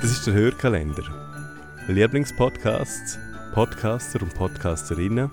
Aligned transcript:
Das 0.00 0.12
ist 0.12 0.26
der 0.26 0.32
Hörkalender. 0.32 1.02
Lieblingspodcasts, 1.86 3.18
Podcaster 3.52 4.22
und 4.22 4.34
Podcasterinnen, 4.34 5.30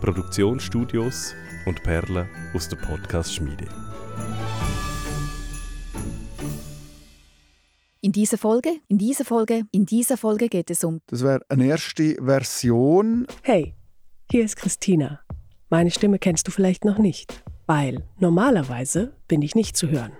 Produktionsstudios 0.00 1.34
und 1.66 1.82
Perlen 1.82 2.28
aus 2.54 2.68
der 2.68 2.76
Podcast-Schmiede. 2.76 3.66
In 8.00 8.12
dieser 8.12 8.38
Folge, 8.38 8.76
in 8.86 8.98
dieser 8.98 9.24
Folge, 9.24 9.64
in 9.72 9.86
dieser 9.86 10.16
Folge 10.16 10.48
geht 10.48 10.70
es 10.70 10.84
um 10.84 11.00
Das 11.08 11.24
wäre 11.24 11.40
eine 11.48 11.66
erste 11.66 12.14
Version. 12.24 13.26
Hey, 13.42 13.74
hier 14.30 14.44
ist 14.44 14.54
Christina. 14.54 15.18
Meine 15.68 15.90
Stimme 15.90 16.20
kennst 16.20 16.46
du 16.46 16.52
vielleicht 16.52 16.84
noch 16.84 16.98
nicht, 16.98 17.42
weil 17.66 18.04
normalerweise 18.20 19.14
bin 19.26 19.42
ich 19.42 19.56
nicht 19.56 19.76
zu 19.76 19.88
hören. 19.88 20.12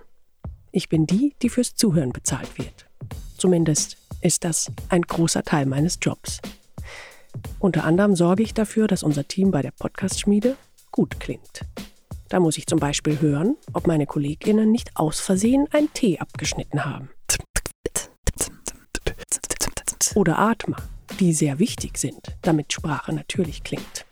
Ich 0.73 0.89
bin 0.89 1.07
die, 1.07 1.35
die 1.41 1.47
fürs 1.47 1.73
Zuhören 1.73 2.11
bezahlt 2.11 2.57
wird. 2.57 2.90
Zumindest 3.37 3.97
ist 4.21 4.43
das 4.43 4.71
ein 4.89 5.01
großer 5.01 5.43
Teil 5.43 5.65
meines 5.65 5.97
Jobs. 6.01 6.39
Unter 7.59 7.83
anderem 7.83 8.15
sorge 8.15 8.43
ich 8.43 8.53
dafür, 8.53 8.87
dass 8.87 9.03
unser 9.03 9.27
Team 9.27 9.51
bei 9.51 9.61
der 9.61 9.71
Podcast-Schmiede 9.71 10.57
gut 10.91 11.19
klingt. 11.19 11.61
Da 12.29 12.39
muss 12.39 12.57
ich 12.57 12.65
zum 12.65 12.79
Beispiel 12.79 13.19
hören, 13.19 13.57
ob 13.73 13.87
meine 13.87 14.05
KollegInnen 14.05 14.71
nicht 14.71 14.95
aus 14.95 15.19
Versehen 15.19 15.67
ein 15.71 15.91
T 15.93 16.19
abgeschnitten 16.19 16.85
haben. 16.85 17.09
Oder 20.15 20.39
Atmer, 20.39 20.77
die 21.19 21.33
sehr 21.33 21.59
wichtig 21.59 21.97
sind, 21.97 22.37
damit 22.41 22.73
Sprache 22.73 23.13
natürlich 23.13 23.63
klingt. 23.63 24.05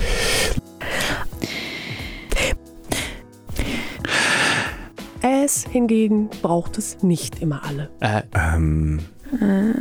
Es 5.21 5.65
hingegen 5.65 6.29
braucht 6.41 6.77
es 6.77 7.03
nicht 7.03 7.41
immer 7.41 7.61
alle. 7.65 7.89
Äh, 7.99 8.21
Ähm. 8.33 8.99
Ähm. 9.41 9.73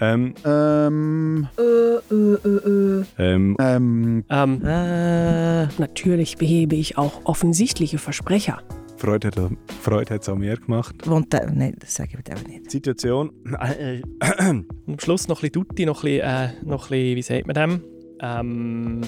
Ähm, 0.00 0.34
Ähm. 0.44 1.48
ähm, 3.58 4.24
ähm, 4.30 4.64
äh, 4.64 5.66
Natürlich 5.78 6.36
behebe 6.38 6.76
ich 6.76 6.96
auch 6.96 7.20
offensichtliche 7.24 7.98
Versprecher. 7.98 8.62
Freude 8.96 9.28
hat, 9.28 9.36
Freude 9.80 10.14
hat 10.14 10.22
es 10.22 10.28
auch 10.28 10.36
mir 10.36 10.56
gemacht. 10.56 10.94
Wohnt 11.06 11.32
der, 11.32 11.50
nein, 11.50 11.74
das 11.80 11.94
sage 11.94 12.10
ich 12.12 12.16
bitte 12.16 12.34
auch 12.36 12.46
nicht. 12.46 12.70
Situation. 12.70 13.32
Äh, 13.60 14.02
am 14.20 14.98
Schluss 14.98 15.26
noch 15.28 15.38
ein 15.42 15.50
bisschen 15.50 15.66
Tutti, 15.66 15.84
noch 15.84 16.04
ein 16.04 16.18
bisschen, 16.18 16.28
äh, 16.28 16.48
noch 16.64 16.84
ein 16.84 16.90
bisschen 16.90 17.16
wie 17.16 17.22
sagt 17.22 17.46
man 17.46 17.54
dem? 17.54 17.84
Ähm, 18.22 19.00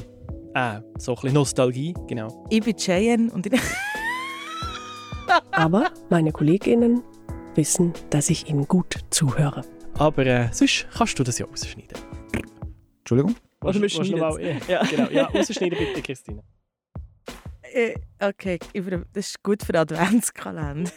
äh, 0.55 0.81
so 0.99 1.13
ein 1.13 1.15
bisschen 1.17 1.35
Nostalgie, 1.35 1.95
genau. 2.09 2.47
Ich 2.51 2.63
bin 2.63 2.77
Cheyenne 2.77 3.31
und 3.33 3.47
ich... 3.47 3.53
Aber 5.53 5.91
meine 6.11 6.33
KollegInnen 6.33 7.03
wissen, 7.55 7.93
dass 8.11 8.31
ich 8.31 8.49
ihnen 8.49 8.67
gut 8.67 8.97
zuhöre. 9.11 9.63
Aber 9.99 10.25
äh, 10.27 10.49
sonst 10.53 10.87
kannst 10.97 11.19
du 11.19 11.23
das 11.25 11.39
ja 11.39 11.47
rausschneiden. 11.47 11.99
Entschuldigung? 13.01 13.37
Willst 13.61 13.77
du- 13.79 13.83
willst 13.83 13.97
du 13.99 14.03
noch 14.17 14.19
mal- 14.39 14.61
Ja, 14.69 14.83
genau. 14.85 15.11
Ja, 15.11 15.27
rausschneiden 15.27 15.79
bitte, 15.79 16.03
Christine. 16.03 16.43
Äh, 17.75 17.95
okay, 18.21 18.59
das 18.75 19.27
ist 19.27 19.43
gut 19.43 19.63
für 19.63 19.79
Adventskalender. 19.79 20.91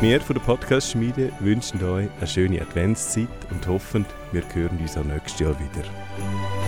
Wir 0.00 0.20
von 0.20 0.34
der 0.34 0.42
Podcast-Schmiede 0.42 1.30
wünschen 1.40 1.82
euch 1.84 2.08
eine 2.18 2.26
schöne 2.26 2.60
Adventszeit 2.60 3.28
und 3.50 3.66
hoffen, 3.68 4.04
wir 4.32 4.42
hören 4.52 4.78
uns 4.78 4.96
auch 4.96 5.04
nächstes 5.04 5.38
Jahr 5.40 5.56
wieder. 5.60 6.61